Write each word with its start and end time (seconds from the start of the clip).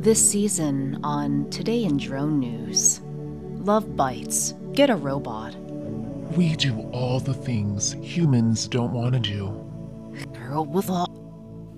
This 0.00 0.30
season 0.30 0.98
on 1.04 1.50
Today 1.50 1.84
in 1.84 1.98
Drone 1.98 2.40
News 2.40 3.02
Love 3.02 3.98
Bites, 3.98 4.54
Get 4.72 4.88
a 4.88 4.96
Robot. 4.96 5.54
We 6.34 6.56
do 6.56 6.88
all 6.90 7.20
the 7.20 7.34
things 7.34 7.92
humans 8.00 8.66
don't 8.66 8.94
want 8.94 9.12
to 9.12 9.20
do. 9.20 9.48
Girl 10.32 10.64
with 10.64 10.88
all. 10.88 11.06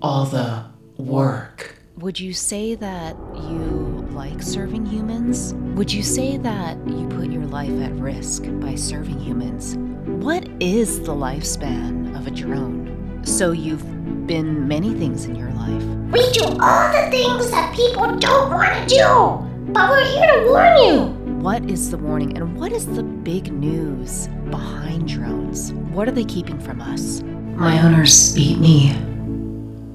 All 0.01 0.23
the 0.23 0.63
work. 0.95 1.75
Would 1.97 2.17
you 2.17 2.33
say 2.33 2.75
that 2.75 3.17
you 3.35 4.07
like 4.11 4.41
serving 4.41 4.85
humans? 4.85 5.53
Would 5.75 5.91
you 5.91 6.01
say 6.01 6.37
that 6.37 6.77
you 6.87 7.05
put 7.09 7.29
your 7.29 7.45
life 7.45 7.77
at 7.81 7.91
risk 7.95 8.45
by 8.61 8.75
serving 8.75 9.19
humans? 9.19 9.75
What 10.23 10.47
is 10.61 11.01
the 11.01 11.13
lifespan 11.13 12.17
of 12.17 12.25
a 12.25 12.31
drone? 12.31 13.21
So 13.25 13.51
you've 13.51 14.27
been 14.27 14.65
many 14.65 14.93
things 14.93 15.25
in 15.25 15.35
your 15.35 15.51
life. 15.51 16.02
We 16.13 16.29
do 16.31 16.43
all 16.61 16.91
the 16.93 17.07
things 17.09 17.49
that 17.49 17.73
people 17.75 18.15
don't 18.17 18.51
want 18.51 18.87
to 18.87 18.95
do, 18.95 19.73
but 19.73 19.89
we're 19.89 20.05
here 20.05 20.41
to 20.43 20.47
warn 20.47 20.77
you. 20.77 21.05
What 21.41 21.65
is 21.65 21.89
the 21.89 21.97
warning 21.97 22.37
and 22.37 22.55
what 22.55 22.71
is 22.71 22.85
the 22.85 23.01
big 23.01 23.51
news 23.51 24.27
behind 24.51 25.07
drones? 25.07 25.73
What 25.91 26.07
are 26.07 26.11
they 26.11 26.23
keeping 26.23 26.59
from 26.59 26.81
us? 26.81 27.23
My 27.55 27.81
owners 27.83 28.35
beat 28.35 28.59
me, 28.59 28.95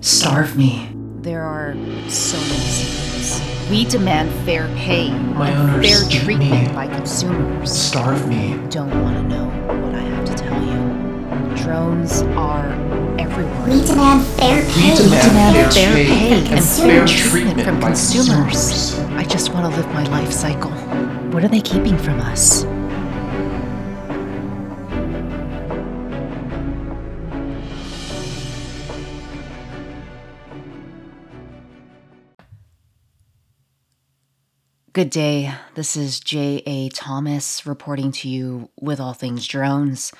starve 0.00 0.56
me. 0.58 0.90
There 1.20 1.44
are 1.44 1.74
so 2.08 2.36
many 2.36 2.66
secrets. 2.66 3.70
We 3.70 3.84
demand 3.84 4.32
fair 4.44 4.66
pay, 4.76 5.10
My 5.12 5.50
and 5.50 5.70
owners 5.70 5.88
fair 5.88 6.08
beat 6.08 6.20
treatment 6.24 6.68
me. 6.68 6.74
by 6.74 6.88
consumers. 6.88 7.70
Starve 7.70 8.28
me. 8.28 8.58
Don't 8.70 8.90
want 9.04 9.16
to 9.16 9.22
know 9.22 9.46
what 9.84 9.94
I 9.94 10.00
have 10.00 10.24
to 10.24 10.34
tell 10.34 10.60
you. 10.64 11.56
Drones 11.64 12.22
are 12.36 12.68
everywhere. 13.38 13.78
We 13.78 13.86
demand 13.86 14.26
fair 14.26 14.62
pay. 14.64 14.90
We 14.90 15.08
demand 15.08 15.74
fair 15.74 15.94
pay 15.94 16.06
pay 16.06 16.32
and 16.32 16.48
and 16.48 16.64
fair 16.64 17.06
treatment 17.06 17.62
from 17.62 17.80
consumers. 17.80 18.98
I 19.10 19.24
just 19.24 19.52
want 19.52 19.72
to 19.72 19.80
live 19.80 19.88
my 19.92 20.04
life 20.04 20.32
cycle. 20.32 20.70
What 21.32 21.44
are 21.44 21.48
they 21.48 21.60
keeping 21.60 21.96
from 21.96 22.20
us? 22.20 22.64
Good 34.94 35.10
day. 35.10 35.54
This 35.76 35.96
is 35.96 36.18
J.A. 36.18 36.88
Thomas 36.88 37.64
reporting 37.64 38.10
to 38.10 38.28
you 38.28 38.68
with 38.80 38.98
all 38.98 39.12
things 39.12 39.46
drones. 39.46 40.12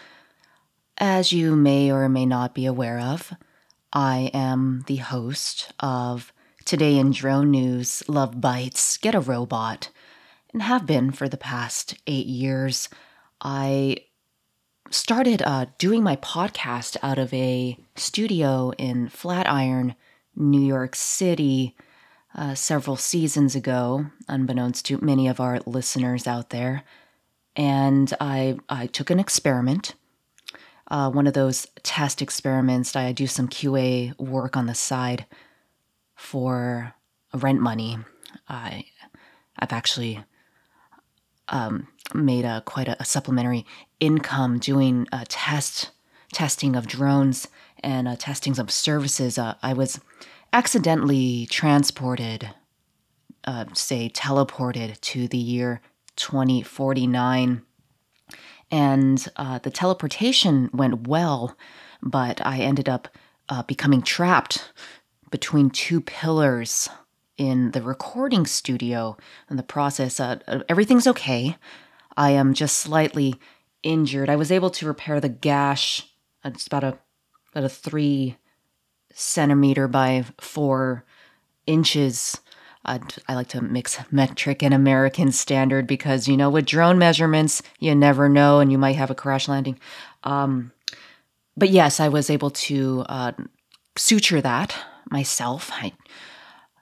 As 1.00 1.32
you 1.32 1.54
may 1.54 1.92
or 1.92 2.08
may 2.08 2.26
not 2.26 2.56
be 2.56 2.66
aware 2.66 2.98
of, 2.98 3.32
I 3.92 4.32
am 4.34 4.82
the 4.88 4.96
host 4.96 5.72
of 5.78 6.32
Today 6.64 6.98
in 6.98 7.12
Drone 7.12 7.52
News 7.52 8.02
Love 8.08 8.40
Bites 8.40 8.96
Get 8.96 9.14
a 9.14 9.20
Robot, 9.20 9.90
and 10.52 10.60
have 10.60 10.86
been 10.86 11.12
for 11.12 11.28
the 11.28 11.36
past 11.36 11.94
eight 12.08 12.26
years. 12.26 12.88
I 13.40 13.98
started 14.90 15.40
uh, 15.40 15.66
doing 15.78 16.02
my 16.02 16.16
podcast 16.16 16.96
out 17.00 17.18
of 17.18 17.32
a 17.32 17.78
studio 17.94 18.72
in 18.76 19.08
Flatiron, 19.08 19.94
New 20.34 20.66
York 20.66 20.96
City, 20.96 21.76
uh, 22.34 22.56
several 22.56 22.96
seasons 22.96 23.54
ago, 23.54 24.06
unbeknownst 24.26 24.84
to 24.86 24.98
many 25.00 25.28
of 25.28 25.38
our 25.38 25.60
listeners 25.64 26.26
out 26.26 26.50
there. 26.50 26.82
And 27.54 28.12
I, 28.20 28.58
I 28.68 28.88
took 28.88 29.10
an 29.10 29.20
experiment 29.20 29.94
uh, 30.90 31.10
one 31.10 31.26
of 31.26 31.34
those 31.34 31.66
test 31.82 32.22
experiments. 32.22 32.96
I 32.96 33.12
do 33.12 33.26
some 33.26 33.48
QA 33.48 34.18
work 34.18 34.56
on 34.56 34.66
the 34.66 34.74
side 34.74 35.26
for 36.16 36.94
rent 37.34 37.60
money. 37.60 37.98
I, 38.48 38.86
I've 39.58 39.72
actually 39.72 40.24
um, 41.48 41.88
made 42.14 42.44
a 42.44 42.62
quite 42.64 42.88
a, 42.88 43.00
a 43.00 43.04
supplementary 43.04 43.66
income 44.00 44.58
doing 44.58 45.06
a 45.12 45.24
test 45.26 45.90
testing 46.32 46.76
of 46.76 46.86
drones 46.86 47.48
and 47.80 48.06
uh, 48.06 48.16
testings 48.16 48.58
of 48.58 48.70
services. 48.70 49.38
Uh, 49.38 49.54
I 49.62 49.72
was 49.72 50.00
accidentally 50.52 51.46
transported, 51.50 52.50
uh, 53.44 53.66
say 53.72 54.10
teleported 54.10 55.00
to 55.00 55.28
the 55.28 55.38
year 55.38 55.80
2049 56.16 57.62
and 58.70 59.26
uh, 59.36 59.58
the 59.58 59.70
teleportation 59.70 60.70
went 60.72 61.06
well, 61.08 61.56
but 62.02 62.44
I 62.44 62.58
ended 62.58 62.88
up 62.88 63.08
uh, 63.48 63.62
becoming 63.62 64.02
trapped 64.02 64.72
between 65.30 65.70
two 65.70 66.00
pillars 66.00 66.88
in 67.36 67.70
the 67.70 67.82
recording 67.82 68.46
studio. 68.46 69.16
In 69.50 69.56
the 69.56 69.62
process, 69.62 70.20
uh, 70.20 70.62
everything's 70.68 71.06
okay. 71.06 71.56
I 72.16 72.30
am 72.30 72.52
just 72.52 72.76
slightly 72.78 73.36
injured. 73.82 74.28
I 74.28 74.36
was 74.36 74.50
able 74.52 74.70
to 74.70 74.86
repair 74.86 75.20
the 75.20 75.28
gash. 75.28 76.06
uh, 76.44 76.50
It's 76.52 76.66
about 76.66 76.84
a 76.84 76.98
about 77.52 77.64
a 77.64 77.68
three 77.68 78.36
centimeter 79.12 79.88
by 79.88 80.24
four 80.40 81.04
inches. 81.66 82.38
Uh, 82.88 82.98
I 83.28 83.34
like 83.34 83.48
to 83.48 83.60
mix 83.60 83.98
metric 84.10 84.62
and 84.62 84.72
American 84.72 85.30
standard 85.30 85.86
because 85.86 86.26
you 86.26 86.38
know 86.38 86.48
with 86.48 86.64
drone 86.64 86.96
measurements 86.96 87.62
you 87.78 87.94
never 87.94 88.30
know 88.30 88.60
and 88.60 88.72
you 88.72 88.78
might 88.78 88.96
have 88.96 89.10
a 89.10 89.14
crash 89.14 89.46
landing. 89.46 89.78
Um, 90.24 90.72
but 91.54 91.68
yes, 91.68 92.00
I 92.00 92.08
was 92.08 92.30
able 92.30 92.50
to 92.50 93.04
uh, 93.08 93.32
suture 93.96 94.40
that 94.40 94.74
myself. 95.10 95.70
I 95.74 95.92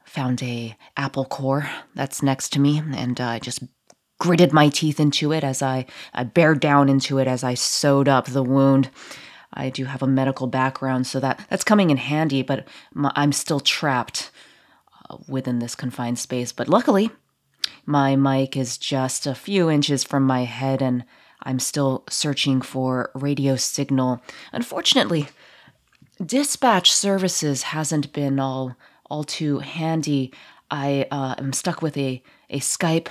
found 0.05 0.43
a 0.45 0.77
apple 0.97 1.25
core 1.25 1.69
that's 1.97 2.23
next 2.23 2.53
to 2.53 2.61
me 2.61 2.79
and 2.79 3.21
uh, 3.21 3.27
I 3.27 3.39
just 3.41 3.65
gritted 4.19 4.53
my 4.53 4.69
teeth 4.69 5.01
into 5.01 5.33
it 5.33 5.43
as 5.43 5.61
I, 5.61 5.87
I 6.15 6.23
bared 6.23 6.61
down 6.61 6.89
into 6.89 7.19
it 7.19 7.27
as 7.27 7.43
I 7.43 7.55
sewed 7.55 8.09
up 8.09 8.27
the 8.27 8.45
wound. 8.45 8.91
I 9.53 9.71
do 9.71 9.87
have 9.87 10.03
a 10.03 10.07
medical 10.07 10.47
background, 10.47 11.07
so 11.07 11.19
that 11.21 11.45
that's 11.49 11.65
coming 11.65 11.91
in 11.91 11.97
handy. 11.97 12.43
But 12.43 12.69
my, 12.95 13.11
I'm 13.17 13.33
still 13.33 13.61
trapped 13.61 14.31
uh, 14.31 14.46
within 15.29 15.59
this 15.59 15.75
confined 15.75 16.19
space. 16.19 16.53
But 16.53 16.69
luckily, 16.69 17.11
my 17.85 18.17
mic 18.17 18.57
is 18.57 18.79
just 18.79 19.27
a 19.27 19.35
few 19.35 19.71
inches 19.71 20.05
from 20.05 20.23
my 20.25 20.45
head, 20.45 20.83
and 20.83 21.05
I'm 21.43 21.59
still 21.59 22.05
searching 22.09 22.61
for 22.61 23.11
radio 23.15 23.57
signal. 23.57 24.23
Unfortunately, 24.53 25.29
dispatch 26.25 26.93
services 26.93 27.65
hasn't 27.65 28.13
been 28.13 28.41
all 28.41 28.77
all 29.09 29.25
too 29.25 29.61
handy. 29.61 30.33
I 30.71 31.07
uh, 31.11 31.37
am 31.39 31.53
stuck 31.53 31.83
with 31.83 31.97
a 31.97 32.23
a 32.51 32.61
Skype 32.61 33.09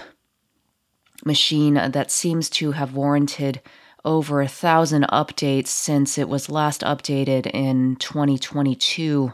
machine 1.23 1.75
that 1.75 2.11
seems 2.11 2.49
to 2.49 2.71
have 2.71 2.95
warranted 2.95 3.61
over 4.03 4.41
a 4.41 4.47
thousand 4.47 5.03
updates 5.11 5.67
since 5.67 6.17
it 6.17 6.29
was 6.29 6.49
last 6.49 6.81
updated 6.81 7.47
in 7.47 7.95
2022 7.95 9.33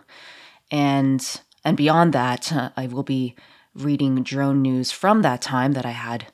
and 0.71 1.41
and 1.63 1.77
beyond 1.77 2.13
that 2.13 2.51
uh, 2.51 2.69
i 2.75 2.87
will 2.87 3.03
be 3.03 3.35
reading 3.75 4.23
drone 4.23 4.61
news 4.61 4.91
from 4.91 5.21
that 5.21 5.41
time 5.41 5.73
that 5.73 5.85
i 5.85 5.91
had 5.91 6.27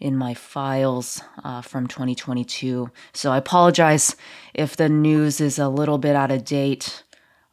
in 0.00 0.16
my 0.16 0.34
files 0.34 1.22
uh, 1.44 1.60
from 1.60 1.86
2022 1.86 2.90
so 3.12 3.32
i 3.32 3.38
apologize 3.38 4.16
if 4.52 4.76
the 4.76 4.88
news 4.88 5.40
is 5.40 5.58
a 5.58 5.68
little 5.68 5.98
bit 5.98 6.16
out 6.16 6.30
of 6.30 6.44
date 6.44 7.04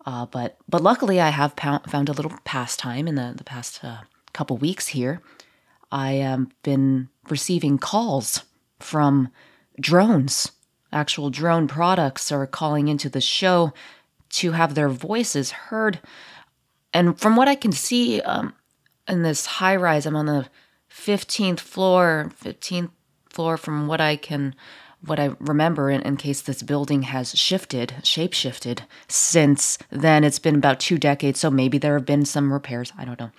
uh, 0.06 0.26
but 0.26 0.58
but 0.68 0.82
luckily 0.82 1.20
i 1.20 1.30
have 1.30 1.54
found 1.54 2.10
a 2.10 2.14
little 2.14 2.34
pastime 2.44 3.08
in 3.08 3.16
the, 3.16 3.34
the 3.36 3.44
past 3.44 3.84
uh, 3.84 3.98
couple 4.34 4.58
weeks 4.58 4.88
here 4.88 5.22
I 5.92 6.14
have 6.14 6.48
been 6.64 7.10
receiving 7.30 7.78
calls 7.78 8.44
from 8.80 9.30
drones. 9.80 10.52
Actual 10.94 11.30
drone 11.30 11.68
products 11.68 12.32
are 12.32 12.48
calling 12.48 12.88
into 12.88 13.10
the 13.10 13.22
show 13.22 13.74
to 14.30 14.54
have 14.54 14.74
their 14.74 14.90
voices 14.90 15.52
heard. 15.52 16.00
And 16.94 17.20
from 17.20 17.36
what 17.36 17.48
I 17.48 17.56
can 17.56 17.72
see 17.72 18.22
um, 18.22 18.54
in 19.08 19.24
this 19.24 19.46
high 19.46 19.76
rise, 19.76 20.06
I'm 20.06 20.16
on 20.16 20.26
the 20.26 20.48
15th 20.90 21.60
floor, 21.60 22.32
15th 22.44 22.92
floor 23.30 23.58
from 23.58 23.88
what 23.88 24.02
I 24.02 24.16
can. 24.16 24.56
What 25.04 25.20
I 25.20 25.32
remember, 25.40 25.90
in, 25.90 26.02
in 26.04 26.16
case 26.16 26.42
this 26.42 26.62
building 26.62 27.02
has 27.04 27.36
shifted, 27.36 27.96
shape 28.04 28.34
shifted 28.34 28.84
since 29.08 29.80
then, 29.90 30.24
it's 30.24 30.38
been 30.38 30.54
about 30.54 30.80
two 30.80 31.00
decades, 31.00 31.40
so 31.40 31.50
maybe 31.50 31.80
there 31.80 31.96
have 31.96 32.06
been 32.06 32.24
some 32.24 32.54
repairs. 32.54 32.94
I 32.96 33.06
don't 33.06 33.20
know. 33.20 33.32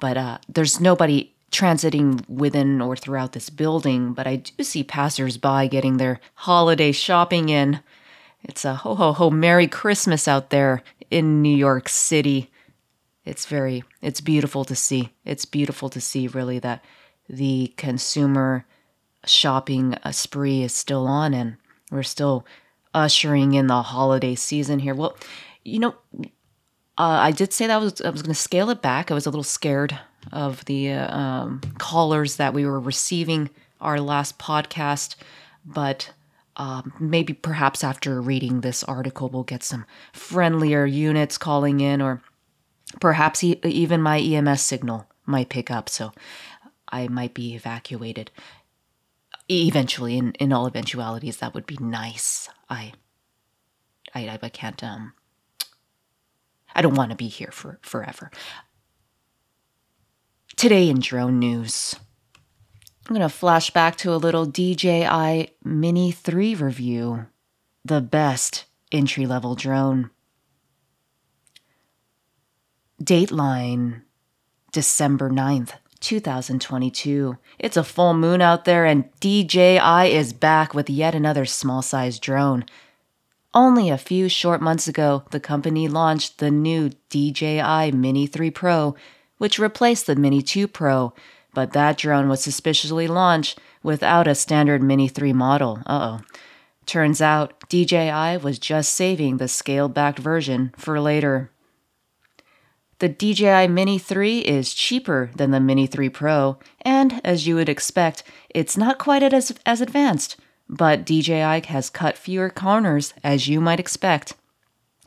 But 0.00 0.16
uh, 0.16 0.38
there's 0.48 0.80
nobody 0.80 1.34
transiting 1.54 2.26
within 2.28 2.80
or 2.80 2.96
throughout 2.96 3.32
this 3.32 3.50
building, 3.50 4.12
but 4.12 4.26
I 4.26 4.36
do 4.36 4.64
see 4.64 4.82
passersby 4.82 5.68
getting 5.68 5.98
their 5.98 6.20
holiday 6.34 6.90
shopping 6.90 7.48
in. 7.50 7.80
It's 8.42 8.64
a 8.64 8.74
ho 8.74 8.94
ho 8.94 9.12
ho 9.12 9.30
Merry 9.30 9.68
Christmas 9.68 10.26
out 10.26 10.50
there 10.50 10.82
in 11.10 11.42
New 11.42 11.54
York 11.54 11.88
City. 11.88 12.50
It's 13.24 13.46
very, 13.46 13.84
it's 14.02 14.20
beautiful 14.20 14.64
to 14.66 14.74
see. 14.74 15.10
It's 15.24 15.44
beautiful 15.44 15.88
to 15.90 16.00
see, 16.00 16.28
really, 16.28 16.58
that 16.58 16.84
the 17.28 17.72
consumer 17.76 18.66
shopping 19.24 19.94
uh, 20.02 20.12
spree 20.12 20.62
is 20.62 20.74
still 20.74 21.06
on 21.06 21.32
and 21.32 21.56
we're 21.90 22.02
still 22.02 22.44
ushering 22.92 23.54
in 23.54 23.66
the 23.66 23.82
holiday 23.82 24.34
season 24.34 24.78
here. 24.78 24.94
Well, 24.94 25.16
you 25.64 25.78
know, 25.78 25.94
uh, 26.96 27.18
I 27.20 27.30
did 27.30 27.52
say 27.52 27.66
that 27.66 27.74
I 27.74 27.78
was 27.78 28.00
I 28.00 28.10
was 28.10 28.22
going 28.22 28.34
to 28.34 28.40
scale 28.40 28.70
it 28.70 28.82
back. 28.82 29.10
I 29.10 29.14
was 29.14 29.26
a 29.26 29.30
little 29.30 29.42
scared 29.42 29.98
of 30.32 30.64
the 30.66 30.92
uh, 30.92 31.16
um, 31.16 31.60
callers 31.78 32.36
that 32.36 32.54
we 32.54 32.64
were 32.64 32.80
receiving 32.80 33.50
our 33.80 34.00
last 34.00 34.38
podcast, 34.38 35.16
but 35.64 36.12
um, 36.56 36.92
maybe 37.00 37.32
perhaps 37.32 37.82
after 37.82 38.20
reading 38.20 38.60
this 38.60 38.84
article, 38.84 39.28
we'll 39.28 39.42
get 39.42 39.62
some 39.62 39.84
friendlier 40.12 40.86
units 40.86 41.36
calling 41.36 41.80
in, 41.80 42.00
or 42.00 42.22
perhaps 43.00 43.42
even 43.42 44.02
my 44.02 44.18
EMS 44.18 44.62
signal 44.62 45.06
might 45.26 45.48
pick 45.48 45.70
up. 45.70 45.88
So 45.88 46.12
I 46.88 47.08
might 47.08 47.34
be 47.34 47.54
evacuated 47.54 48.30
eventually. 49.48 50.16
In, 50.16 50.32
in 50.32 50.52
all 50.52 50.66
eventualities, 50.66 51.38
that 51.38 51.54
would 51.54 51.66
be 51.66 51.78
nice. 51.80 52.48
I, 52.68 52.92
I, 54.14 54.38
I 54.42 54.48
can't. 54.48 54.82
Um, 54.82 55.12
I 56.74 56.82
don't 56.82 56.94
want 56.94 57.10
to 57.10 57.16
be 57.16 57.28
here 57.28 57.50
for 57.52 57.78
forever. 57.82 58.30
Today 60.56 60.88
in 60.88 61.00
drone 61.00 61.38
news. 61.38 61.96
I'm 63.06 63.16
to 63.16 63.28
flash 63.28 63.70
back 63.70 63.96
to 63.96 64.14
a 64.14 64.16
little 64.16 64.46
DJI 64.46 65.50
Mini 65.62 66.10
3 66.10 66.54
review. 66.54 67.26
The 67.84 68.00
best 68.00 68.64
entry 68.90 69.26
level 69.26 69.54
drone. 69.54 70.10
Dateline 73.04 74.02
December 74.72 75.28
9th, 75.28 75.72
2022. 76.00 77.36
It's 77.58 77.76
a 77.76 77.84
full 77.84 78.14
moon 78.14 78.40
out 78.40 78.64
there, 78.64 78.86
and 78.86 79.04
DJI 79.20 80.12
is 80.12 80.32
back 80.32 80.74
with 80.74 80.88
yet 80.88 81.14
another 81.14 81.44
small 81.44 81.82
sized 81.82 82.22
drone. 82.22 82.64
Only 83.52 83.90
a 83.90 83.98
few 83.98 84.28
short 84.28 84.62
months 84.62 84.88
ago, 84.88 85.24
the 85.30 85.40
company 85.40 85.86
launched 85.86 86.38
the 86.38 86.50
new 86.50 86.90
DJI 87.10 87.92
Mini 87.92 88.26
3 88.26 88.50
Pro, 88.50 88.96
which 89.38 89.58
replaced 89.58 90.06
the 90.06 90.16
Mini 90.16 90.42
2 90.42 90.66
Pro 90.66 91.12
but 91.54 91.72
that 91.72 91.96
drone 91.96 92.28
was 92.28 92.42
suspiciously 92.42 93.06
launched 93.06 93.58
without 93.82 94.26
a 94.26 94.34
standard 94.34 94.82
Mini 94.82 95.08
3 95.08 95.32
model. 95.32 95.78
Uh 95.86 96.18
oh. 96.18 96.24
Turns 96.84 97.22
out 97.22 97.68
DJI 97.70 98.36
was 98.42 98.58
just 98.58 98.92
saving 98.92 99.38
the 99.38 99.48
scaled 99.48 99.94
back 99.94 100.18
version 100.18 100.74
for 100.76 101.00
later. 101.00 101.50
The 103.00 103.08
DJI 103.08 103.68
Mini 103.68 103.98
3 103.98 104.40
is 104.40 104.72
cheaper 104.72 105.30
than 105.34 105.50
the 105.50 105.60
Mini 105.60 105.86
3 105.86 106.08
Pro, 106.10 106.58
and 106.82 107.20
as 107.24 107.46
you 107.46 107.56
would 107.56 107.68
expect, 107.68 108.22
it's 108.50 108.76
not 108.76 108.98
quite 108.98 109.22
as, 109.22 109.52
as 109.66 109.80
advanced, 109.80 110.36
but 110.68 111.04
DJI 111.04 111.62
has 111.66 111.90
cut 111.90 112.16
fewer 112.16 112.50
corners 112.50 113.12
as 113.24 113.48
you 113.48 113.60
might 113.60 113.80
expect. 113.80 114.34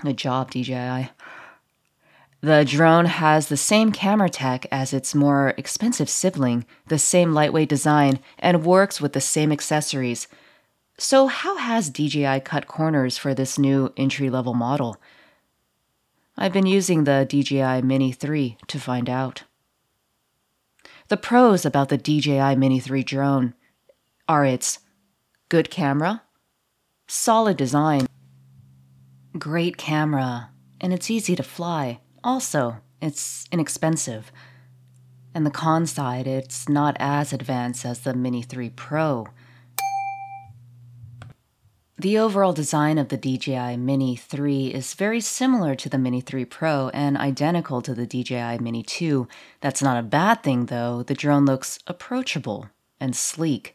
Good 0.02 0.18
job, 0.18 0.52
DJI. 0.52 1.12
The 2.42 2.66
drone 2.66 3.06
has 3.06 3.48
the 3.48 3.58
same 3.58 3.92
camera 3.92 4.30
tech 4.30 4.68
as 4.72 4.94
its 4.94 5.16
more 5.16 5.56
expensive 5.58 6.10
sibling, 6.10 6.66
the 6.88 7.00
same 7.00 7.34
lightweight 7.34 7.70
design, 7.70 8.20
and 8.38 8.66
works 8.66 9.02
with 9.02 9.14
the 9.14 9.22
same 9.22 9.52
accessories. 9.52 10.28
So, 11.00 11.28
how 11.28 11.58
has 11.58 11.90
DJI 11.90 12.42
cut 12.42 12.68
corners 12.68 13.18
for 13.18 13.34
this 13.34 13.58
new 13.58 13.92
entry 13.98 14.30
level 14.30 14.54
model? 14.54 14.98
I've 16.40 16.54
been 16.54 16.68
using 16.68 17.04
the 17.04 17.26
DJI 17.28 17.82
Mini 17.82 18.12
3 18.12 18.58
to 18.68 18.80
find 18.80 19.10
out. 19.10 19.44
The 21.08 21.18
pros 21.18 21.66
about 21.66 21.90
the 21.90 21.98
DJI 21.98 22.56
Mini 22.56 22.80
3 22.80 23.02
drone 23.02 23.56
are 24.28 24.46
its 24.46 24.80
good 25.50 25.72
camera, 25.72 26.22
solid 27.08 27.58
design, 27.58 28.06
great 29.40 29.78
camera, 29.78 30.52
and 30.80 30.94
it's 30.94 31.10
easy 31.10 31.36
to 31.36 31.42
fly. 31.44 32.02
Also, 32.24 32.78
it's 33.02 33.46
inexpensive. 33.52 34.32
And 35.34 35.44
the 35.44 35.52
con 35.52 35.88
side, 35.88 36.28
it's 36.28 36.70
not 36.70 36.96
as 37.00 37.34
advanced 37.34 37.84
as 37.84 38.02
the 38.02 38.14
Mini 38.14 38.44
3 38.44 38.70
Pro. 38.72 39.28
The 42.00 42.20
overall 42.20 42.54
design 42.54 43.00
of 43.00 43.10
the 43.10 43.18
DJI 43.18 43.76
Mini 43.78 44.16
3 44.16 44.68
is 44.68 44.94
very 44.94 45.20
similar 45.20 45.74
to 45.74 45.90
the 45.90 45.98
Mini 45.98 46.22
3 46.22 46.46
Pro 46.46 46.90
and 46.90 47.18
identical 47.18 47.82
to 47.82 47.96
the 47.96 48.06
DJI 48.06 48.60
Mini 48.60 48.84
2. 48.84 49.28
That's 49.62 49.82
not 49.82 49.98
a 49.98 50.04
bad 50.04 50.44
thing, 50.44 50.68
though. 50.68 51.02
The 51.02 51.16
drone 51.16 51.46
looks 51.46 51.80
approachable 51.88 52.70
and 53.00 53.16
sleek. 53.16 53.74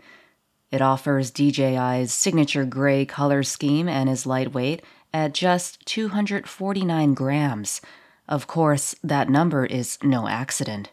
It 0.70 0.80
offers 0.80 1.32
DJI's 1.32 2.12
signature 2.14 2.64
gray 2.64 3.04
color 3.04 3.42
scheme 3.42 3.88
and 3.88 4.08
is 4.08 4.24
lightweight 4.24 4.84
at 5.12 5.34
just 5.34 5.84
249 5.86 7.14
grams. 7.14 7.80
Of 8.28 8.46
course, 8.46 8.94
that 9.02 9.30
number 9.30 9.66
is 9.66 9.98
no 10.00 10.28
accident. 10.28 10.92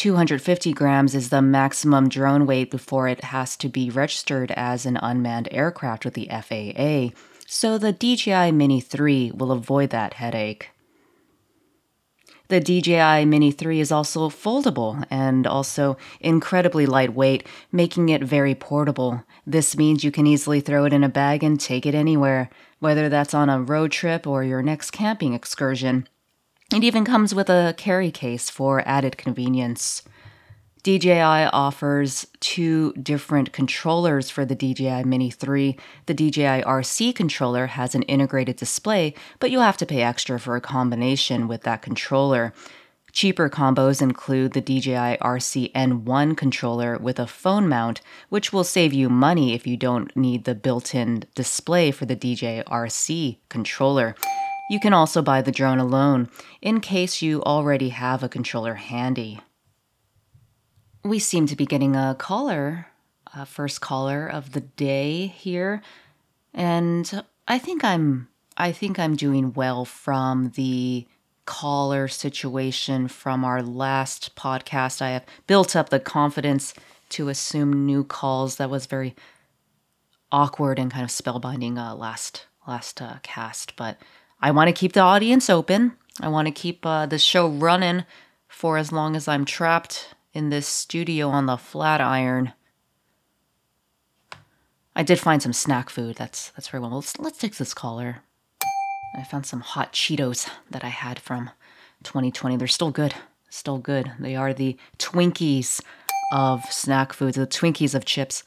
250 0.00 0.72
grams 0.72 1.14
is 1.14 1.28
the 1.28 1.42
maximum 1.42 2.08
drone 2.08 2.46
weight 2.46 2.70
before 2.70 3.06
it 3.06 3.22
has 3.22 3.54
to 3.54 3.68
be 3.68 3.90
registered 3.90 4.50
as 4.52 4.86
an 4.86 4.96
unmanned 5.02 5.46
aircraft 5.50 6.06
with 6.06 6.14
the 6.14 6.26
FAA, 6.30 7.14
so 7.46 7.76
the 7.76 7.92
DJI 7.92 8.50
Mini 8.50 8.80
3 8.80 9.32
will 9.32 9.52
avoid 9.52 9.90
that 9.90 10.14
headache. 10.14 10.70
The 12.48 12.60
DJI 12.60 13.26
Mini 13.26 13.52
3 13.52 13.78
is 13.78 13.92
also 13.92 14.30
foldable 14.30 15.04
and 15.10 15.46
also 15.46 15.98
incredibly 16.18 16.86
lightweight, 16.86 17.46
making 17.70 18.08
it 18.08 18.24
very 18.24 18.54
portable. 18.54 19.22
This 19.46 19.76
means 19.76 20.02
you 20.02 20.10
can 20.10 20.26
easily 20.26 20.62
throw 20.62 20.86
it 20.86 20.94
in 20.94 21.04
a 21.04 21.10
bag 21.10 21.44
and 21.44 21.60
take 21.60 21.84
it 21.84 21.94
anywhere, 21.94 22.48
whether 22.78 23.10
that's 23.10 23.34
on 23.34 23.50
a 23.50 23.60
road 23.60 23.92
trip 23.92 24.26
or 24.26 24.44
your 24.44 24.62
next 24.62 24.92
camping 24.92 25.34
excursion. 25.34 26.08
It 26.72 26.84
even 26.84 27.04
comes 27.04 27.34
with 27.34 27.50
a 27.50 27.74
carry 27.76 28.12
case 28.12 28.48
for 28.48 28.86
added 28.86 29.16
convenience. 29.16 30.02
DJI 30.84 31.50
offers 31.52 32.28
two 32.38 32.92
different 32.92 33.52
controllers 33.52 34.30
for 34.30 34.44
the 34.44 34.54
DJI 34.54 35.02
Mini 35.04 35.30
3. 35.30 35.76
The 36.06 36.14
DJI 36.14 36.62
RC 36.62 37.14
controller 37.14 37.66
has 37.66 37.96
an 37.96 38.02
integrated 38.04 38.54
display, 38.54 39.14
but 39.40 39.50
you'll 39.50 39.62
have 39.62 39.76
to 39.78 39.86
pay 39.86 40.02
extra 40.02 40.38
for 40.38 40.54
a 40.54 40.60
combination 40.60 41.48
with 41.48 41.62
that 41.64 41.82
controller. 41.82 42.54
Cheaper 43.12 43.50
combos 43.50 44.00
include 44.00 44.52
the 44.52 44.62
DJI 44.62 45.18
RC 45.20 45.72
N1 45.72 46.36
controller 46.36 46.96
with 46.98 47.18
a 47.18 47.26
phone 47.26 47.68
mount, 47.68 48.00
which 48.28 48.52
will 48.52 48.64
save 48.64 48.92
you 48.92 49.10
money 49.10 49.54
if 49.54 49.66
you 49.66 49.76
don't 49.76 50.14
need 50.16 50.44
the 50.44 50.54
built 50.54 50.94
in 50.94 51.24
display 51.34 51.90
for 51.90 52.06
the 52.06 52.14
DJI 52.14 52.62
RC 52.68 53.38
controller. 53.48 54.14
You 54.70 54.78
can 54.78 54.92
also 54.92 55.20
buy 55.20 55.42
the 55.42 55.50
drone 55.50 55.80
alone 55.80 56.30
in 56.62 56.80
case 56.80 57.20
you 57.20 57.42
already 57.42 57.88
have 57.88 58.22
a 58.22 58.28
controller 58.28 58.74
handy. 58.74 59.40
We 61.02 61.18
seem 61.18 61.46
to 61.46 61.56
be 61.56 61.66
getting 61.66 61.96
a 61.96 62.14
caller, 62.16 62.86
a 63.34 63.46
first 63.46 63.80
caller 63.80 64.28
of 64.28 64.52
the 64.52 64.60
day 64.60 65.26
here, 65.26 65.82
and 66.54 67.24
I 67.48 67.58
think 67.58 67.82
I'm 67.82 68.28
I 68.56 68.70
think 68.70 68.96
I'm 68.96 69.16
doing 69.16 69.52
well 69.54 69.84
from 69.84 70.52
the 70.54 71.04
caller 71.46 72.06
situation 72.06 73.08
from 73.08 73.44
our 73.44 73.64
last 73.64 74.36
podcast. 74.36 75.02
I 75.02 75.10
have 75.10 75.26
built 75.48 75.74
up 75.74 75.88
the 75.88 75.98
confidence 75.98 76.74
to 77.08 77.28
assume 77.28 77.86
new 77.86 78.04
calls. 78.04 78.54
That 78.54 78.70
was 78.70 78.86
very 78.86 79.16
awkward 80.30 80.78
and 80.78 80.92
kind 80.92 81.02
of 81.02 81.10
spellbinding 81.10 81.76
uh, 81.76 81.96
last 81.96 82.46
last 82.68 83.02
uh, 83.02 83.16
cast, 83.24 83.74
but 83.74 83.98
I 84.40 84.50
want 84.50 84.68
to 84.68 84.72
keep 84.72 84.94
the 84.94 85.00
audience 85.00 85.50
open. 85.50 85.92
I 86.20 86.28
want 86.28 86.46
to 86.46 86.52
keep 86.52 86.84
uh, 86.86 87.06
the 87.06 87.18
show 87.18 87.48
running 87.48 88.04
for 88.48 88.78
as 88.78 88.90
long 88.90 89.14
as 89.14 89.28
I'm 89.28 89.44
trapped 89.44 90.14
in 90.32 90.50
this 90.50 90.66
studio 90.66 91.28
on 91.28 91.46
the 91.46 91.56
Flatiron. 91.56 92.52
I 94.96 95.02
did 95.02 95.18
find 95.18 95.42
some 95.42 95.52
snack 95.52 95.90
food. 95.90 96.16
That's 96.16 96.50
that's 96.50 96.68
very 96.68 96.80
well. 96.80 96.90
Let's 96.90 97.18
let's 97.18 97.38
take 97.38 97.56
this 97.56 97.74
caller. 97.74 98.22
I 99.16 99.24
found 99.24 99.46
some 99.46 99.60
hot 99.60 99.92
Cheetos 99.92 100.48
that 100.70 100.84
I 100.84 100.88
had 100.88 101.18
from 101.18 101.50
2020. 102.04 102.56
They're 102.56 102.68
still 102.68 102.90
good. 102.90 103.14
Still 103.48 103.78
good. 103.78 104.12
They 104.18 104.36
are 104.36 104.54
the 104.54 104.76
Twinkies 104.98 105.80
of 106.32 106.64
snack 106.70 107.12
foods, 107.12 107.36
the 107.36 107.46
Twinkies 107.46 107.94
of 107.94 108.04
chips. 108.04 108.44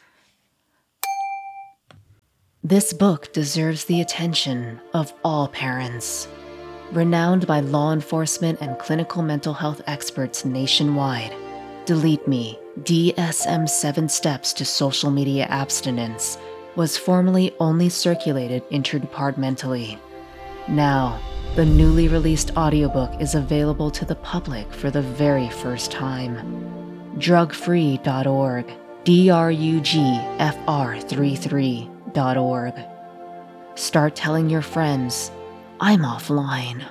This 2.65 2.93
book 2.93 3.33
deserves 3.33 3.83
the 3.83 3.99
attention 3.99 4.79
of 4.93 5.13
all 5.25 5.49
parents. 5.49 6.29
Renowned 6.93 7.45
by 7.45 7.59
law 7.59 7.91
enforcement 7.91 8.61
and 8.61 8.79
clinical 8.79 9.21
mental 9.21 9.53
health 9.53 9.81
experts 9.85 10.45
nationwide, 10.45 11.35
Delete 11.85 12.25
Me 12.25 12.57
DSM 12.83 13.67
7 13.67 14.07
Steps 14.07 14.53
to 14.53 14.63
Social 14.63 15.11
Media 15.11 15.45
Abstinence 15.49 16.37
was 16.77 16.97
formerly 16.97 17.53
only 17.59 17.89
circulated 17.89 18.63
interdepartmentally. 18.69 19.99
Now, 20.69 21.19
the 21.57 21.65
newly 21.65 22.07
released 22.07 22.55
audiobook 22.55 23.19
is 23.19 23.35
available 23.35 23.91
to 23.91 24.05
the 24.05 24.15
public 24.15 24.71
for 24.71 24.89
the 24.89 25.01
very 25.01 25.49
first 25.49 25.91
time. 25.91 26.37
Drugfree.org, 27.17 28.73
D 29.03 29.29
R 29.29 29.51
U 29.51 29.81
G 29.81 29.99
F 30.39 30.57
R 30.65 30.97
33 31.01 31.89
org. 32.17 32.73
Start 33.75 34.15
telling 34.15 34.49
your 34.49 34.61
friends, 34.61 35.31
I'm 35.79 36.01
offline. 36.01 36.85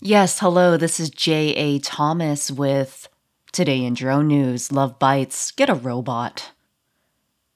Yes, 0.00 0.38
hello, 0.38 0.76
this 0.76 1.00
is 1.00 1.10
J.A. 1.10 1.78
Thomas 1.80 2.50
with 2.50 3.08
Today 3.52 3.84
in 3.84 3.94
Drone 3.94 4.28
News 4.28 4.70
Love 4.70 4.98
Bites, 4.98 5.50
Get 5.52 5.68
a 5.70 5.74
Robot. 5.74 6.52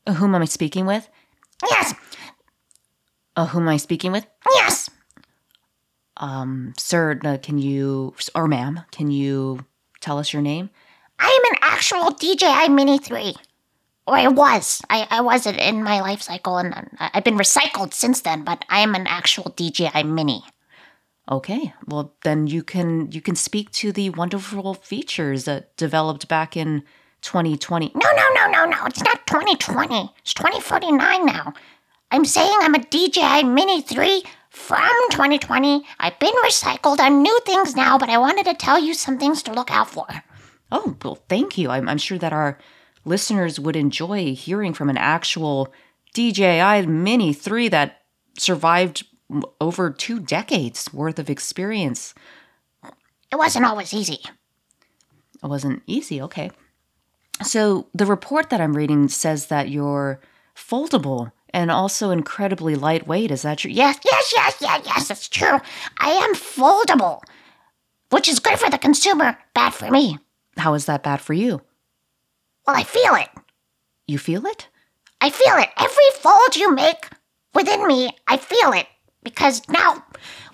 Uh, 0.06 0.14
whom 0.14 0.34
am 0.34 0.42
I 0.42 0.46
speaking 0.46 0.86
with? 0.86 1.08
Yes, 1.70 1.94
Uh, 3.36 3.46
whom 3.46 3.62
am 3.62 3.68
I 3.70 3.76
speaking 3.76 4.10
with? 4.12 4.26
yes. 4.54 4.90
Um, 6.18 6.72
sir, 6.76 7.18
uh, 7.24 7.38
can 7.40 7.58
you, 7.58 8.14
or 8.34 8.46
ma'am, 8.48 8.80
can 8.90 9.10
you 9.10 9.64
tell 10.00 10.18
us 10.18 10.32
your 10.32 10.42
name? 10.42 10.70
I 11.18 11.26
am 11.28 11.52
an 11.52 11.58
actual 11.62 12.10
DJI 12.10 12.68
Mini 12.68 12.98
3. 12.98 13.34
Or 14.06 14.16
I 14.16 14.28
was. 14.28 14.82
I, 14.90 15.06
I 15.10 15.20
was 15.20 15.46
it 15.46 15.56
in 15.56 15.84
my 15.84 16.00
life 16.00 16.22
cycle, 16.22 16.58
and 16.58 16.90
I've 16.98 17.24
been 17.24 17.38
recycled 17.38 17.94
since 17.94 18.20
then, 18.20 18.42
but 18.42 18.64
I 18.68 18.80
am 18.80 18.94
an 18.94 19.06
actual 19.06 19.50
DJI 19.56 20.02
Mini. 20.02 20.42
Okay, 21.30 21.72
well 21.86 22.14
then 22.24 22.48
you 22.48 22.64
can 22.64 23.12
you 23.12 23.20
can 23.20 23.36
speak 23.36 23.70
to 23.72 23.92
the 23.92 24.10
wonderful 24.10 24.74
features 24.74 25.44
that 25.44 25.76
developed 25.76 26.26
back 26.26 26.56
in 26.56 26.82
2020. 27.22 27.92
No, 27.94 28.08
no, 28.16 28.28
no, 28.34 28.50
no, 28.50 28.64
no. 28.66 28.86
It's 28.86 29.02
not 29.02 29.24
2020. 29.28 30.12
It's 30.18 30.34
2049 30.34 31.24
now. 31.24 31.54
I'm 32.10 32.24
saying 32.24 32.58
I'm 32.60 32.74
a 32.74 32.80
DJI 32.80 33.44
Mini 33.44 33.82
3 33.82 34.24
from 34.50 34.90
2020. 35.12 35.84
I've 36.00 36.18
been 36.18 36.34
recycled 36.44 36.98
on 36.98 37.22
new 37.22 37.40
things 37.46 37.74
now, 37.74 37.96
but 37.96 38.10
I 38.10 38.18
wanted 38.18 38.44
to 38.46 38.54
tell 38.54 38.78
you 38.78 38.92
some 38.92 39.18
things 39.18 39.42
to 39.44 39.52
look 39.52 39.70
out 39.70 39.88
for. 39.88 40.06
Oh, 40.70 40.96
well, 41.02 41.18
thank 41.28 41.56
you. 41.56 41.70
I'm, 41.70 41.88
I'm 41.88 41.98
sure 41.98 42.18
that 42.18 42.32
our 42.32 42.58
listeners 43.04 43.58
would 43.58 43.76
enjoy 43.76 44.34
hearing 44.34 44.74
from 44.74 44.90
an 44.90 44.96
actual 44.96 45.72
DJI 46.14 46.86
Mini 46.86 47.32
3 47.32 47.68
that 47.68 48.02
survived 48.38 49.06
over 49.60 49.90
two 49.90 50.20
decades 50.20 50.92
worth 50.92 51.18
of 51.18 51.30
experience. 51.30 52.14
It 53.30 53.36
wasn't 53.36 53.64
always 53.64 53.94
easy. 53.94 54.20
It 55.42 55.46
wasn't 55.46 55.82
easy. 55.86 56.20
Okay. 56.22 56.50
So 57.42 57.88
the 57.94 58.06
report 58.06 58.50
that 58.50 58.60
I'm 58.60 58.76
reading 58.76 59.08
says 59.08 59.46
that 59.46 59.68
you're 59.68 60.20
foldable 60.54 61.32
and 61.50 61.70
also 61.70 62.10
incredibly 62.10 62.74
lightweight. 62.74 63.30
Is 63.30 63.42
that 63.42 63.58
true? 63.58 63.70
Yes, 63.70 63.98
yes, 64.04 64.32
yes, 64.34 64.56
yes, 64.60 64.82
yes, 64.86 65.10
it's 65.10 65.28
true. 65.28 65.58
I 65.98 66.10
am 66.10 66.34
foldable, 66.34 67.20
which 68.10 68.28
is 68.28 68.38
good 68.38 68.58
for 68.58 68.70
the 68.70 68.78
consumer, 68.78 69.38
bad 69.54 69.74
for 69.74 69.90
me. 69.90 70.18
How 70.56 70.74
is 70.74 70.86
that 70.86 71.02
bad 71.02 71.20
for 71.20 71.32
you? 71.32 71.62
Well, 72.66 72.76
I 72.76 72.84
feel 72.84 73.14
it. 73.14 73.28
You 74.06 74.18
feel 74.18 74.46
it? 74.46 74.68
I 75.20 75.30
feel 75.30 75.56
it. 75.56 75.68
Every 75.78 76.10
fold 76.20 76.56
you 76.56 76.74
make 76.74 77.08
within 77.54 77.86
me, 77.86 78.16
I 78.26 78.36
feel 78.36 78.72
it. 78.72 78.86
Because 79.22 79.62
now 79.68 80.04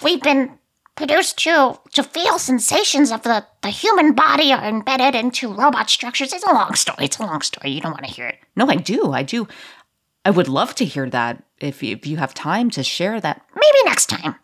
we've 0.03 0.23
been 0.23 0.59
produced 0.95 1.39
to 1.39 1.79
to 1.93 2.03
feel 2.03 2.39
sensations 2.39 3.13
of 3.13 3.23
the, 3.23 3.47
the 3.63 3.71
human 3.71 4.15
body 4.15 4.53
are 4.53 4.65
embedded 4.65 5.15
into 5.15 5.53
robot 5.53 5.89
structures. 5.89 6.33
It's 6.33 6.45
a 6.45 6.53
long 6.53 6.75
story. 6.75 7.05
It's 7.05 7.19
a 7.19 7.23
long 7.23 7.41
story. 7.41 7.71
You 7.71 7.81
don't 7.81 7.93
want 7.93 8.05
to 8.05 8.13
hear 8.13 8.27
it. 8.27 8.39
No, 8.57 8.69
I 8.69 8.77
do. 8.77 9.13
I 9.13 9.23
do. 9.23 9.49
I 10.25 10.31
would 10.31 10.49
love 10.49 10.75
to 10.75 10.85
hear 10.85 11.09
that 11.09 11.43
if 11.61 11.83
you, 11.83 11.97
if 11.97 12.07
you 12.07 12.19
have 12.19 12.35
time 12.35 12.69
to 12.71 12.83
share 12.83 13.21
that. 13.21 13.41
Maybe 13.55 13.85
next 13.87 14.07
time. 14.07 14.35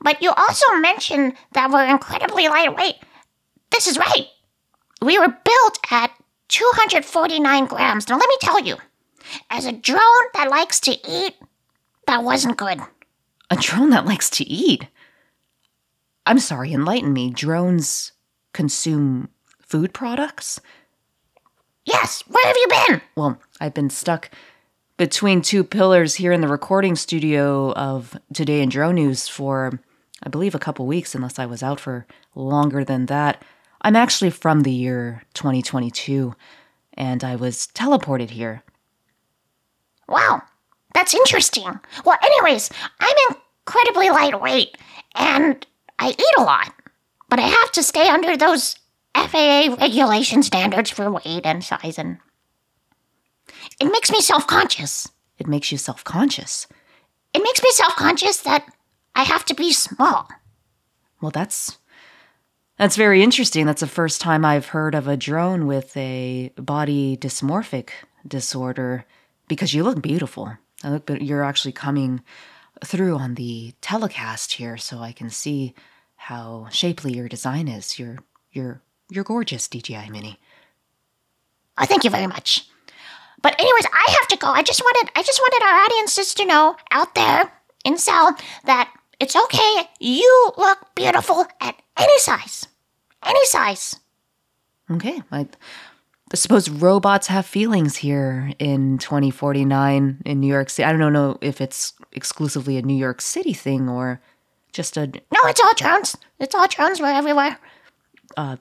But 0.00 0.22
you 0.22 0.32
also 0.36 0.66
mentioned 0.76 1.34
that 1.52 1.70
we're 1.70 1.86
incredibly 1.86 2.48
lightweight. 2.48 2.96
This 3.70 3.86
is 3.86 3.98
right. 3.98 4.26
We 5.02 5.18
were 5.18 5.28
built 5.28 5.78
at 5.90 6.10
249 6.48 7.66
grams. 7.66 8.08
Now, 8.08 8.18
let 8.18 8.28
me 8.28 8.36
tell 8.40 8.60
you, 8.60 8.76
as 9.50 9.66
a 9.66 9.72
drone 9.72 10.00
that 10.34 10.50
likes 10.50 10.80
to 10.80 10.96
eat, 11.08 11.36
that 12.06 12.24
wasn't 12.24 12.56
good. 12.56 12.80
A 13.50 13.56
drone 13.56 13.90
that 13.90 14.06
likes 14.06 14.30
to 14.30 14.44
eat. 14.44 14.86
I'm 16.26 16.38
sorry, 16.38 16.72
enlighten 16.72 17.12
me. 17.12 17.30
Drones 17.30 18.12
consume 18.52 19.28
food 19.60 19.92
products? 19.92 20.60
Yes, 21.84 22.22
where 22.26 22.46
have 22.46 22.56
you 22.56 22.68
been? 22.68 23.02
Well, 23.16 23.40
I've 23.60 23.74
been 23.74 23.90
stuck 23.90 24.30
between 24.98 25.40
two 25.40 25.64
pillars 25.64 26.16
here 26.16 26.32
in 26.32 26.40
the 26.40 26.48
recording 26.48 26.96
studio 26.96 27.72
of 27.72 28.18
Today 28.34 28.60
in 28.60 28.68
Drone 28.68 28.96
News 28.96 29.28
for, 29.28 29.80
I 30.22 30.28
believe, 30.28 30.54
a 30.54 30.58
couple 30.58 30.86
weeks, 30.86 31.14
unless 31.14 31.38
I 31.38 31.46
was 31.46 31.62
out 31.62 31.80
for 31.80 32.06
longer 32.34 32.84
than 32.84 33.06
that. 33.06 33.42
I'm 33.88 33.96
actually 33.96 34.28
from 34.28 34.64
the 34.64 34.70
year 34.70 35.22
2022, 35.32 36.34
and 36.92 37.24
I 37.24 37.36
was 37.36 37.68
teleported 37.72 38.28
here. 38.28 38.62
Wow, 40.06 40.42
that's 40.92 41.14
interesting. 41.14 41.80
Well, 42.04 42.18
anyways, 42.22 42.68
I'm 43.00 43.16
incredibly 43.30 44.10
lightweight 44.10 44.76
and 45.14 45.66
I 45.98 46.10
eat 46.10 46.34
a 46.36 46.42
lot, 46.42 46.74
but 47.30 47.38
I 47.38 47.46
have 47.46 47.72
to 47.72 47.82
stay 47.82 48.06
under 48.08 48.36
those 48.36 48.76
FAA 49.14 49.74
regulation 49.80 50.42
standards 50.42 50.90
for 50.90 51.10
weight 51.10 51.46
and 51.46 51.64
size, 51.64 51.96
and 51.96 52.18
it 53.80 53.86
makes 53.86 54.10
me 54.10 54.20
self 54.20 54.46
conscious. 54.46 55.10
It 55.38 55.46
makes 55.46 55.72
you 55.72 55.78
self 55.78 56.04
conscious. 56.04 56.66
It 57.32 57.42
makes 57.42 57.62
me 57.62 57.70
self 57.70 57.96
conscious 57.96 58.42
that 58.42 58.70
I 59.14 59.22
have 59.22 59.46
to 59.46 59.54
be 59.54 59.72
small. 59.72 60.28
Well, 61.22 61.30
that's 61.30 61.77
that's 62.78 62.96
very 62.96 63.22
interesting. 63.22 63.66
That's 63.66 63.80
the 63.80 63.86
first 63.86 64.20
time 64.20 64.44
I've 64.44 64.66
heard 64.66 64.94
of 64.94 65.08
a 65.08 65.16
drone 65.16 65.66
with 65.66 65.96
a 65.96 66.52
body 66.56 67.16
dysmorphic 67.16 67.90
disorder 68.26 69.04
because 69.48 69.74
you 69.74 69.82
look 69.82 70.00
beautiful. 70.00 70.56
I 70.84 70.90
look, 70.90 71.06
but 71.06 71.22
you're 71.22 71.42
actually 71.42 71.72
coming 71.72 72.22
through 72.84 73.16
on 73.16 73.34
the 73.34 73.74
telecast 73.80 74.52
here, 74.52 74.76
so 74.76 74.98
I 74.98 75.12
can 75.12 75.28
see 75.28 75.74
how 76.14 76.68
shapely 76.70 77.14
your 77.14 77.28
design 77.28 77.66
is. 77.66 77.98
You're 77.98 78.18
you're 78.52 78.80
you're 79.10 79.24
gorgeous, 79.24 79.66
DJI 79.68 80.10
Mini. 80.10 80.38
Oh, 81.78 81.84
thank 81.84 82.04
you 82.04 82.10
very 82.10 82.26
much. 82.26 82.66
But 83.42 83.58
anyways, 83.58 83.86
I 83.86 84.16
have 84.20 84.28
to 84.28 84.36
go. 84.36 84.48
I 84.48 84.62
just 84.62 84.82
wanted 84.82 85.10
I 85.16 85.22
just 85.22 85.40
wanted 85.40 85.64
our 85.64 85.84
audiences 85.84 86.34
to 86.34 86.44
know 86.44 86.76
out 86.90 87.14
there 87.14 87.52
in 87.84 87.98
South 87.98 88.40
that 88.64 88.92
it's 89.20 89.34
okay. 89.36 89.88
You 90.00 90.52
look 90.56 90.78
beautiful 90.94 91.46
at 91.60 91.74
any 91.96 92.18
size. 92.18 92.66
Any 93.24 93.44
size. 93.46 93.98
Okay, 94.90 95.20
I, 95.32 95.40
I 96.32 96.36
suppose 96.36 96.70
robots 96.70 97.26
have 97.26 97.44
feelings 97.46 97.96
here 97.96 98.52
in 98.58 98.98
2049 98.98 100.22
in 100.24 100.40
New 100.40 100.46
York 100.46 100.70
City. 100.70 100.84
I 100.86 100.92
don't 100.96 101.12
know 101.12 101.36
if 101.40 101.60
it's 101.60 101.92
exclusively 102.12 102.76
a 102.78 102.82
New 102.82 102.96
York 102.96 103.20
City 103.20 103.52
thing 103.52 103.88
or 103.88 104.20
just 104.72 104.96
a 104.96 105.06
No, 105.06 105.40
it's 105.44 105.60
all 105.60 105.74
drones. 105.74 106.16
It's 106.38 106.54
all 106.54 106.68
drones. 106.68 107.00
We're 107.00 107.12
everywhere. 107.12 107.58
Uh, 108.36 108.56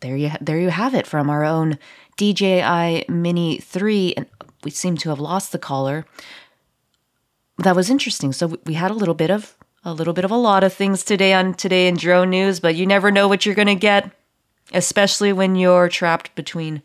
there 0.00 0.16
you 0.16 0.30
there 0.40 0.58
you 0.58 0.70
have 0.70 0.94
it 0.94 1.06
from 1.06 1.30
our 1.30 1.44
own 1.44 1.78
DJI 2.16 3.06
Mini 3.08 3.58
3 3.58 4.14
and 4.16 4.26
we 4.62 4.70
seem 4.70 4.96
to 4.98 5.08
have 5.08 5.18
lost 5.20 5.52
the 5.52 5.58
caller. 5.58 6.04
That 7.58 7.76
was 7.76 7.90
interesting. 7.90 8.32
So 8.32 8.46
we- 8.48 8.58
we 8.66 8.74
had 8.74 8.90
a 8.90 8.94
little 8.94 9.14
bit 9.14 9.30
of 9.30 9.56
a 9.84 9.92
little 9.92 10.12
bit 10.12 10.24
of 10.24 10.30
a 10.30 10.36
lot 10.36 10.64
of 10.64 10.72
things 10.72 11.04
today 11.04 11.32
on 11.32 11.54
today 11.54 11.88
in 11.88 11.96
drone 11.96 12.30
news, 12.30 12.60
but 12.60 12.74
you 12.74 12.86
never 12.86 13.10
know 13.10 13.28
what 13.28 13.44
you're 13.46 13.54
going 13.54 13.66
to 13.68 13.74
get, 13.74 14.10
especially 14.72 15.32
when 15.32 15.56
you're 15.56 15.88
trapped 15.88 16.34
between 16.34 16.82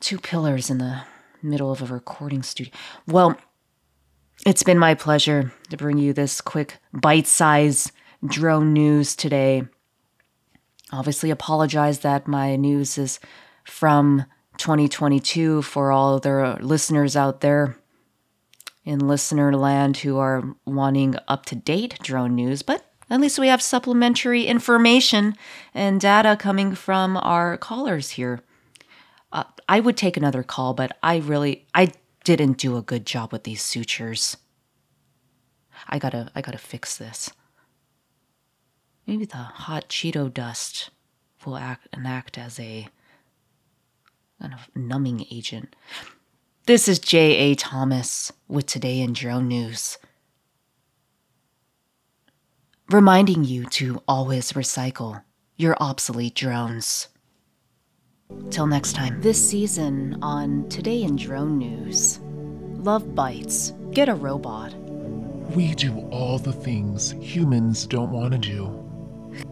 two 0.00 0.18
pillars 0.18 0.70
in 0.70 0.78
the 0.78 1.02
middle 1.42 1.70
of 1.70 1.82
a 1.82 1.86
recording 1.86 2.42
studio. 2.42 2.72
Well, 3.06 3.38
it's 4.44 4.62
been 4.62 4.78
my 4.78 4.94
pleasure 4.94 5.52
to 5.70 5.76
bring 5.76 5.98
you 5.98 6.12
this 6.12 6.40
quick 6.40 6.78
bite-size 6.92 7.92
drone 8.26 8.72
news 8.72 9.16
today 9.16 9.64
obviously 10.94 11.30
apologize 11.30 12.00
that 12.00 12.28
my 12.28 12.56
news 12.56 12.98
is 12.98 13.18
from 13.64 14.24
2022 14.58 15.62
for 15.62 15.90
all 15.90 16.20
their 16.20 16.44
uh, 16.44 16.58
listeners 16.60 17.16
out 17.16 17.40
there 17.40 17.76
in 18.84 19.06
listener 19.06 19.54
land 19.56 19.98
who 19.98 20.18
are 20.18 20.54
wanting 20.66 21.16
up 21.28 21.46
to 21.46 21.54
date 21.54 21.98
drone 22.02 22.34
news, 22.34 22.62
but 22.62 22.84
at 23.10 23.20
least 23.20 23.38
we 23.38 23.48
have 23.48 23.62
supplementary 23.62 24.44
information 24.44 25.36
and 25.72 26.00
data 26.00 26.36
coming 26.38 26.74
from 26.74 27.16
our 27.16 27.56
callers 27.56 28.10
here. 28.10 28.40
Uh, 29.32 29.44
I 29.68 29.80
would 29.80 29.96
take 29.96 30.16
another 30.16 30.42
call, 30.42 30.74
but 30.74 30.96
I 31.02 31.18
really 31.18 31.66
I 31.74 31.92
didn't 32.24 32.58
do 32.58 32.76
a 32.76 32.82
good 32.82 33.04
job 33.04 33.32
with 33.32 33.44
these 33.44 33.62
sutures. 33.62 34.36
I 35.88 35.98
gotta 35.98 36.30
I 36.34 36.40
gotta 36.40 36.58
fix 36.58 36.96
this. 36.96 37.30
Maybe 39.06 39.24
the 39.24 39.36
hot 39.36 39.88
Cheeto 39.88 40.32
dust 40.32 40.90
will 41.44 41.56
act 41.56 41.88
and 41.92 42.06
act 42.06 42.38
as 42.38 42.58
a 42.58 42.88
kind 44.40 44.54
of 44.54 44.70
numbing 44.74 45.26
agent. 45.30 45.76
This 46.66 46.88
is 46.88 46.98
J.A. 46.98 47.56
Thomas 47.56 48.32
with 48.48 48.64
Today 48.64 49.00
in 49.00 49.12
Drone 49.12 49.48
News. 49.48 49.98
Reminding 52.88 53.44
you 53.44 53.66
to 53.66 54.02
always 54.08 54.52
recycle 54.52 55.22
your 55.56 55.76
obsolete 55.78 56.34
drones. 56.34 57.08
Till 58.48 58.66
next 58.66 58.94
time, 58.94 59.20
this 59.20 59.50
season 59.50 60.18
on 60.22 60.66
Today 60.70 61.02
in 61.02 61.16
Drone 61.16 61.58
News 61.58 62.20
Love 62.22 63.14
Bites, 63.14 63.74
Get 63.90 64.08
a 64.08 64.14
Robot. 64.14 64.72
We 65.54 65.74
do 65.74 65.98
all 66.10 66.38
the 66.38 66.54
things 66.54 67.10
humans 67.20 67.86
don't 67.86 68.10
want 68.10 68.32
to 68.32 68.38
do. 68.38 68.68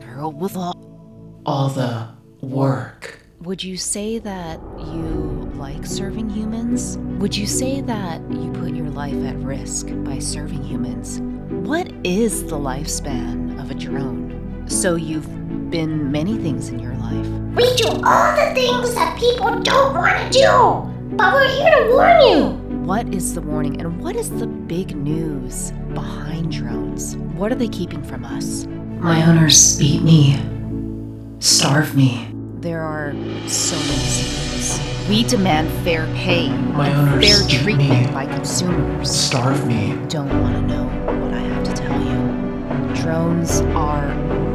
matter 0.00 0.28
with 0.30 0.56
all. 0.56 1.42
all 1.44 1.68
the 1.68 2.08
work. 2.40 3.18
Would 3.42 3.62
you 3.62 3.76
say 3.76 4.18
that 4.18 4.60
you 4.78 5.31
like 5.62 5.86
serving 5.86 6.28
humans? 6.28 6.98
Would 7.20 7.36
you 7.36 7.46
say 7.46 7.82
that 7.82 8.20
you 8.32 8.50
put 8.50 8.74
your 8.74 8.90
life 8.90 9.14
at 9.24 9.36
risk 9.36 9.86
by 10.02 10.18
serving 10.18 10.64
humans? 10.64 11.20
What 11.68 11.88
is 12.02 12.42
the 12.46 12.56
lifespan 12.56 13.60
of 13.60 13.70
a 13.70 13.74
drone? 13.74 14.64
So 14.66 14.96
you've 14.96 15.30
been 15.70 16.10
many 16.10 16.36
things 16.36 16.70
in 16.70 16.80
your 16.80 16.96
life. 16.96 17.26
We 17.54 17.72
do 17.76 17.86
all 17.86 18.34
the 18.34 18.52
things 18.56 18.92
that 18.96 19.16
people 19.20 19.60
don't 19.60 19.94
want 19.94 20.18
to 20.18 20.36
do, 20.36 21.16
but 21.16 21.32
we're 21.32 21.48
here 21.48 21.70
to 21.76 21.92
warn 21.92 22.20
you. 22.22 22.78
What 22.84 23.14
is 23.14 23.32
the 23.32 23.40
warning 23.40 23.80
and 23.80 24.02
what 24.02 24.16
is 24.16 24.30
the 24.30 24.48
big 24.48 24.96
news 24.96 25.70
behind 25.94 26.50
drones? 26.50 27.16
What 27.38 27.52
are 27.52 27.56
they 27.62 27.68
keeping 27.68 28.02
from 28.02 28.24
us? 28.24 28.66
My 28.98 29.24
owners 29.24 29.78
beat 29.78 30.02
me, 30.02 30.40
starve 31.38 31.94
me. 31.94 32.28
There 32.58 32.82
are 32.82 33.12
so 33.46 33.76
many 33.76 34.02
secrets. 34.10 34.41
We 35.08 35.24
demand 35.24 35.68
fair 35.84 36.06
pay, 36.14 36.48
My 36.48 36.88
and 36.88 37.08
owners 37.10 37.26
fair 37.48 37.48
treatment 37.60 38.06
me. 38.06 38.12
by 38.12 38.26
consumers. 38.26 39.10
Starve 39.10 39.66
me. 39.66 39.98
Don't 40.08 40.28
want 40.40 40.54
to 40.54 40.62
know 40.62 40.84
what 41.20 41.34
I 41.34 41.40
have 41.40 41.64
to 41.64 41.72
tell 41.72 42.00
you. 42.00 42.94
Drones 43.02 43.60
are 43.74 44.06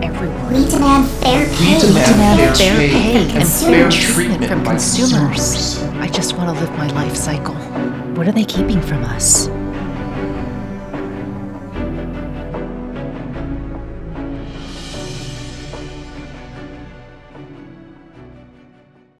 everywhere. 0.02 0.48
We 0.54 0.66
demand 0.70 1.10
fair 1.22 1.46
pay. 1.48 1.74
We 1.76 1.80
demand 1.82 2.12
demand 2.14 2.58
fair 2.58 2.76
fair 2.76 2.78
pay 2.80 2.92
pay 3.28 3.38
and 3.38 3.48
fair 3.48 3.90
treatment 3.92 4.46
from 4.46 4.64
consumers. 4.64 5.76
consumers. 5.76 5.98
I 6.00 6.08
just 6.08 6.38
want 6.38 6.56
to 6.58 6.64
live 6.64 6.72
my 6.78 6.88
life 6.94 7.16
cycle. 7.16 7.56
What 8.16 8.28
are 8.28 8.32
they 8.32 8.46
keeping 8.46 8.82
from 8.82 9.04
us? 9.04 9.48